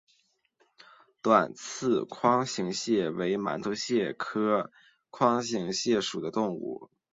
[1.21, 4.71] 短刺筐形蟹为馒头蟹科
[5.11, 6.89] 筐形蟹属的动物。